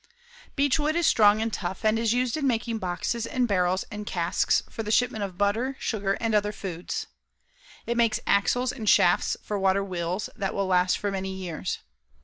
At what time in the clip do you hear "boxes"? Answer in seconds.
2.79-3.27